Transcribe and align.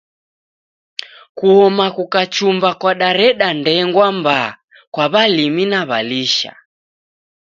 Kuoma 1.37 1.85
kukachumba 1.95 2.69
kwadareda 2.79 3.47
ndengwa 3.59 4.07
mbaa 4.17 4.51
kwa 4.93 5.05
walimi 5.13 5.65
na 5.71 5.79
walisha. 5.91 6.53